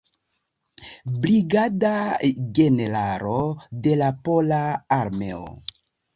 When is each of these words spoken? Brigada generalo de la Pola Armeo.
Brigada 1.25 1.91
generalo 2.61 3.35
de 3.85 3.95
la 4.01 4.09
Pola 4.27 4.65
Armeo. 5.01 5.45